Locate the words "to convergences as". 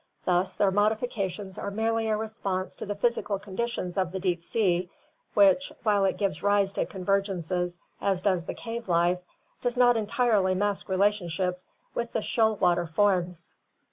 6.73-8.23